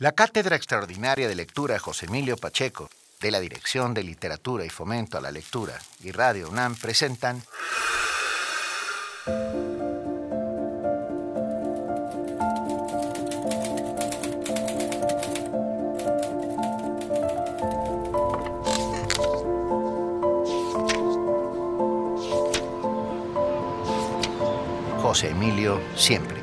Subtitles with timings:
[0.00, 2.88] La Cátedra Extraordinaria de Lectura José Emilio Pacheco,
[3.20, 7.42] de la Dirección de Literatura y Fomento a la Lectura y Radio UNAM presentan
[25.02, 26.39] José Emilio Siempre,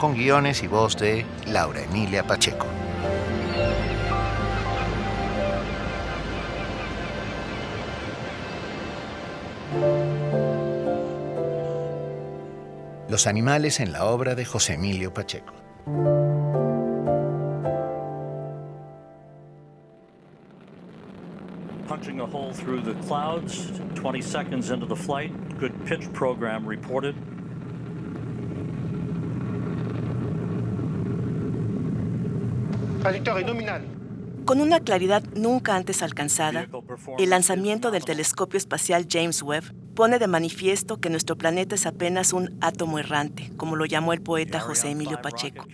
[0.00, 2.66] con guiones y voz de Laura Emilia Pacheco.
[13.10, 15.52] Los animales en la obra de José Emilio Pacheco.
[21.86, 27.14] Punching a hole through the clouds, 20 seconds into the flight, good pitch program reported.
[33.00, 33.82] Trayectoria nominal.
[34.44, 36.68] Con una claridad nunca antes alcanzada,
[37.18, 42.32] el lanzamiento del telescopio espacial James Webb pone de manifiesto que nuestro planeta es apenas
[42.32, 45.66] un átomo errante, como lo llamó el poeta José Emilio Pacheco,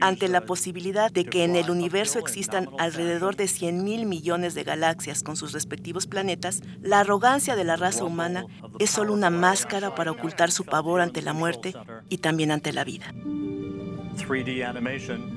[0.00, 4.64] ante la posibilidad de que en el universo existan alrededor de 100 mil millones de
[4.64, 8.46] galaxias con sus respectivos planetas, la arrogancia de la raza humana
[8.78, 11.74] es solo una máscara para ocultar su pavor ante la muerte
[12.08, 13.12] y también ante la vida.
[14.16, 15.33] 3D animation.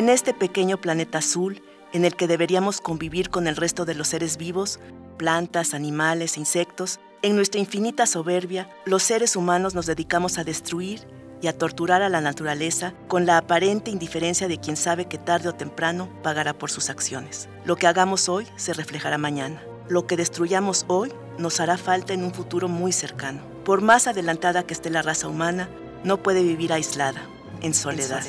[0.00, 1.62] En este pequeño planeta azul,
[1.92, 4.80] en el que deberíamos convivir con el resto de los seres vivos,
[5.18, 11.06] plantas, animales, insectos, en nuestra infinita soberbia, los seres humanos nos dedicamos a destruir
[11.42, 15.50] y a torturar a la naturaleza con la aparente indiferencia de quien sabe que tarde
[15.50, 17.50] o temprano pagará por sus acciones.
[17.66, 19.62] Lo que hagamos hoy se reflejará mañana.
[19.86, 23.42] Lo que destruyamos hoy nos hará falta en un futuro muy cercano.
[23.66, 25.68] Por más adelantada que esté la raza humana,
[26.04, 27.20] no puede vivir aislada,
[27.60, 28.22] en soledad.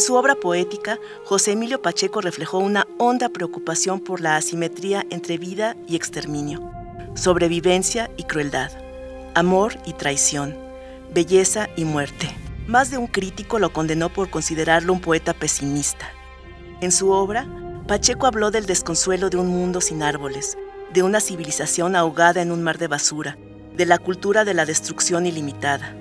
[0.00, 5.76] Su obra poética, José Emilio Pacheco reflejó una honda preocupación por la asimetría entre vida
[5.86, 6.70] y exterminio,
[7.14, 8.70] sobrevivencia y crueldad,
[9.34, 10.56] amor y traición,
[11.14, 12.28] belleza y muerte.
[12.66, 16.06] Más de un crítico lo condenó por considerarlo un poeta pesimista.
[16.80, 17.46] En su obra,
[17.86, 20.58] Pacheco habló del desconsuelo de un mundo sin árboles,
[20.92, 23.38] de una civilización ahogada en un mar de basura,
[23.76, 25.94] de la cultura de la destrucción ilimitada.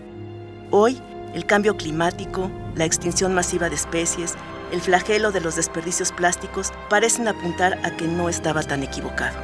[0.72, 1.00] Hoy,
[1.36, 4.36] el cambio climático, la extinción masiva de especies,
[4.72, 9.38] el flagelo de los desperdicios plásticos parecen apuntar a que no estaba tan equivocado.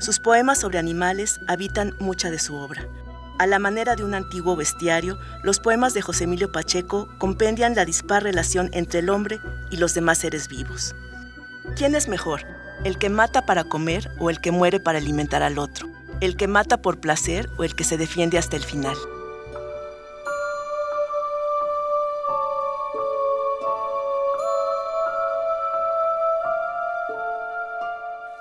[0.00, 2.88] Sus poemas sobre animales habitan mucha de su obra.
[3.38, 7.84] A la manera de un antiguo bestiario, los poemas de José Emilio Pacheco compendian la
[7.84, 9.38] dispar relación entre el hombre
[9.70, 10.96] y los demás seres vivos.
[11.76, 15.58] ¿Quién es mejor, el que mata para comer o el que muere para alimentar al
[15.58, 15.88] otro?
[16.20, 18.96] ¿El que mata por placer o el que se defiende hasta el final?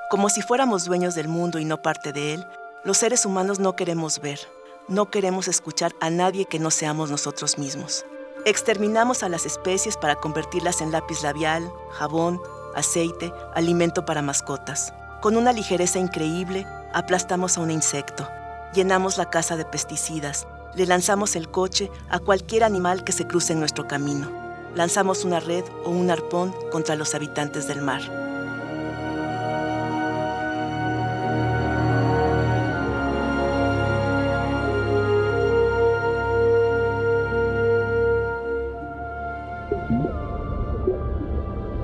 [0.09, 2.47] Como si fuéramos dueños del mundo y no parte de él,
[2.83, 4.39] los seres humanos no queremos ver,
[4.87, 8.05] no queremos escuchar a nadie que no seamos nosotros mismos.
[8.45, 12.39] Exterminamos a las especies para convertirlas en lápiz labial, jabón,
[12.77, 14.93] aceite, alimento para mascotas.
[15.21, 18.27] Con una ligereza increíble, aplastamos a un insecto,
[18.73, 23.53] llenamos la casa de pesticidas, le lanzamos el coche a cualquier animal que se cruce
[23.53, 24.29] en nuestro camino.
[24.75, 28.01] Lanzamos una red o un arpón contra los habitantes del mar.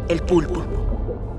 [0.08, 0.73] El pulpo.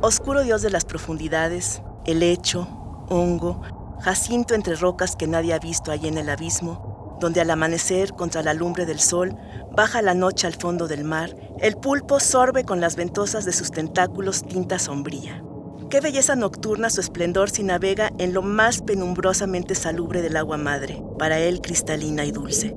[0.06, 2.68] Oscuro dios de las profundidades, el hecho,
[3.08, 3.62] hongo,
[4.02, 8.42] jacinto entre rocas que nadie ha visto allí en el abismo, donde al amanecer, contra
[8.42, 9.34] la lumbre del sol,
[9.74, 13.70] baja la noche al fondo del mar, el pulpo sorbe con las ventosas de sus
[13.70, 15.42] tentáculos tinta sombría.
[15.88, 21.02] Qué belleza nocturna su esplendor si navega en lo más penumbrosamente salubre del agua madre,
[21.18, 22.76] para él cristalina y dulce.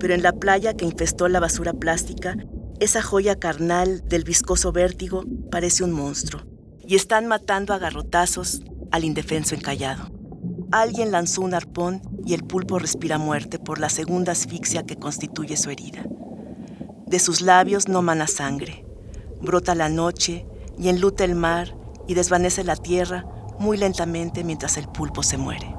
[0.00, 2.34] Pero en la playa que infestó la basura plástica,
[2.80, 6.42] esa joya carnal del viscoso vértigo parece un monstruo,
[6.86, 10.10] y están matando a garrotazos al indefenso encallado.
[10.72, 15.56] alguien lanzó un arpón y el pulpo respira muerte por la segunda asfixia que constituye
[15.56, 16.04] su herida.
[17.06, 18.84] De sus labios no mana sangre.
[19.40, 20.44] Brota la noche
[20.76, 21.76] y enluta el mar
[22.08, 23.24] y desvanece la tierra
[23.60, 25.75] muy lentamente mientras el pulpo se muere.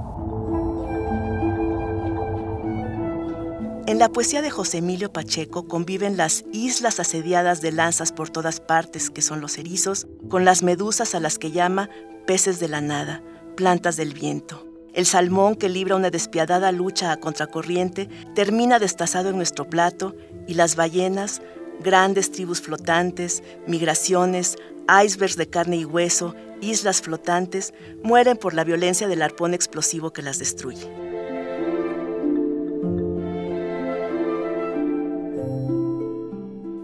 [3.88, 8.60] En la poesía de José Emilio Pacheco conviven las islas asediadas de lanzas por todas
[8.60, 11.90] partes, que son los erizos, con las medusas a las que llama
[12.26, 13.24] peces de la nada,
[13.56, 14.68] plantas del viento.
[14.94, 20.18] El salmón que libra una despiadada lucha a contracorriente termina destazado en nuestro plato
[20.48, 21.42] y las ballenas,
[21.80, 24.58] grandes tribus flotantes, migraciones,
[25.02, 27.74] icebergs de carne y hueso, islas flotantes,
[28.04, 31.07] mueren por la violencia del arpón explosivo que las destruye.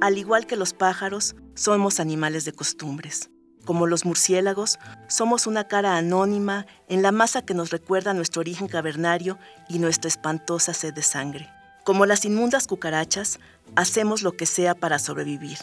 [0.04, 3.30] Al igual que los pájaros, somos animales de costumbres.
[3.64, 4.78] Como los murciélagos,
[5.08, 9.40] somos una cara anónima en la masa que nos recuerda nuestro origen cavernario
[9.70, 11.50] y nuestra espantosa sed de sangre.
[11.86, 13.40] Como las inmundas cucarachas,
[13.78, 15.60] hacemos lo que sea para sobrevivir.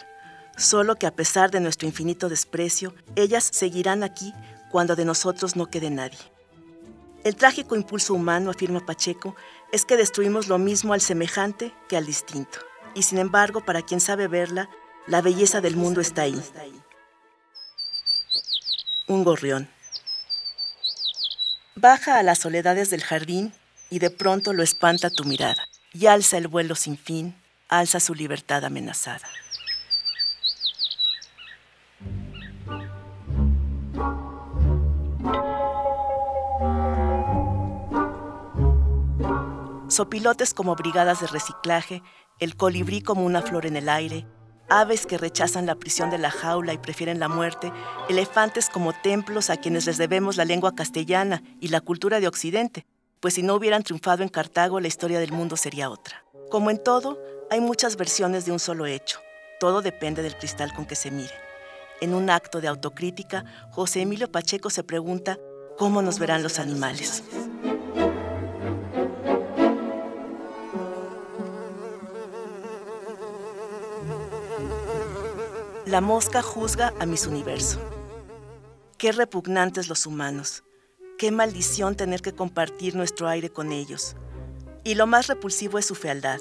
[0.57, 4.33] Solo que a pesar de nuestro infinito desprecio, ellas seguirán aquí
[4.71, 6.17] cuando de nosotros no quede nadie.
[7.25, 9.37] El trágico impulso humano, afirma Pacheco,
[9.71, 12.59] es que destruimos lo mismo al semejante que al distinto
[12.95, 14.69] y sin embargo, para quien sabe verla,
[15.07, 16.43] la belleza del mundo está ahí.
[19.07, 19.69] Un gorrión.
[21.75, 23.53] Baja a las soledades del jardín
[23.89, 27.35] y de pronto lo espanta tu mirada y alza el vuelo sin fin,
[27.69, 29.27] alza su libertad amenazada.
[39.91, 42.01] Sopilotes como brigadas de reciclaje
[42.39, 44.25] el colibrí como una flor en el aire,
[44.69, 47.73] aves que rechazan la prisión de la jaula y prefieren la muerte,
[48.09, 52.87] elefantes como templos a quienes les debemos la lengua castellana y la cultura de Occidente,
[53.19, 56.25] pues si no hubieran triunfado en Cartago la historia del mundo sería otra.
[56.51, 57.19] Como en todo,
[57.51, 59.19] hay muchas versiones de un solo hecho,
[59.59, 61.35] todo depende del cristal con que se mire.
[62.01, 65.37] En un acto de autocrítica, José Emilio Pacheco se pregunta,
[65.77, 67.25] ¿cómo nos verán los animales?
[75.91, 77.81] La mosca juzga a mis universo.
[78.97, 80.63] Qué repugnantes los humanos.
[81.19, 84.15] Qué maldición tener que compartir nuestro aire con ellos.
[84.85, 86.39] Y lo más repulsivo es su fealdad.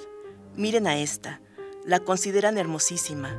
[0.55, 1.41] Miren a esta.
[1.83, 3.35] La consideran hermosísima.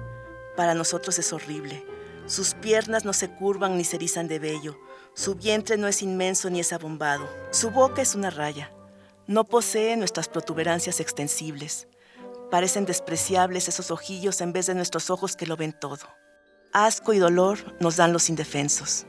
[0.57, 1.87] Para nosotros es horrible.
[2.27, 4.81] Sus piernas no se curvan ni se erizan de vello.
[5.15, 7.29] Su vientre no es inmenso ni es abombado.
[7.53, 8.73] Su boca es una raya.
[9.29, 11.87] No posee nuestras protuberancias extensibles.
[12.51, 16.07] Parecen despreciables esos ojillos en vez de nuestros ojos que lo ven todo.
[16.73, 19.07] Asco y dolor nos dan los indefensos.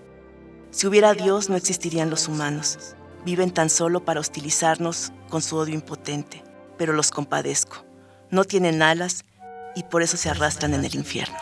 [0.69, 2.95] Si hubiera Dios no existirían los humanos.
[3.25, 6.43] Viven tan solo para hostilizarnos con su odio impotente,
[6.77, 7.85] pero los compadezco.
[8.29, 9.25] No tienen alas
[9.75, 11.37] y por eso se arrastran en el infierno.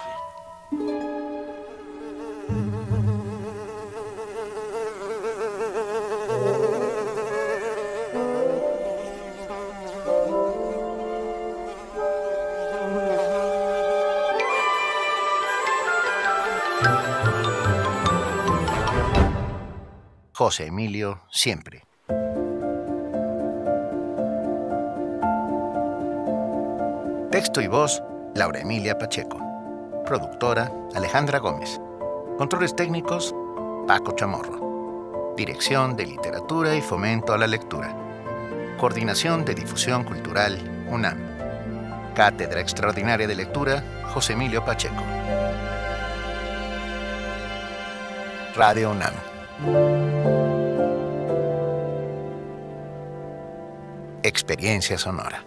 [20.39, 21.83] José Emilio siempre.
[27.29, 28.01] Texto y voz,
[28.35, 29.37] Laura Emilia Pacheco.
[30.05, 31.81] Productora, Alejandra Gómez.
[32.37, 33.35] Controles técnicos,
[33.85, 35.33] Paco Chamorro.
[35.35, 37.93] Dirección de Literatura y Fomento a la Lectura.
[38.77, 40.57] Coordinación de Difusión Cultural,
[40.89, 41.17] UNAM.
[42.15, 45.03] Cátedra Extraordinaria de Lectura, José Emilio Pacheco.
[48.55, 50.19] Radio UNAM.
[54.30, 55.44] Experiencia sonora.